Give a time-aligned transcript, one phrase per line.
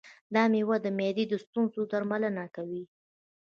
[0.35, 2.83] دا مېوه د معدې د ستونزو درملنه کوي.